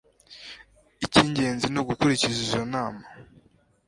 [1.05, 3.03] Ikingenzi ni ugukurikiza izo nama.